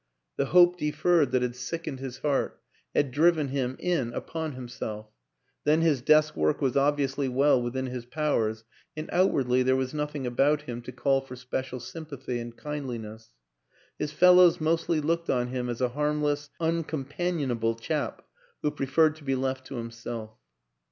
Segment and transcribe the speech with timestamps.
[0.35, 2.59] The hope deferred that had sickened his heart
[2.95, 5.11] had driven him in upon himself;
[5.63, 8.63] then his desk work was obviously well within his powers
[8.97, 13.27] and outwardly there was nothing about him to call for special sympathy and kind liness.
[13.99, 18.25] His fellows mostly looked on him as a harmless, uncompanionable chap
[18.63, 20.31] who preferred to be left to himself.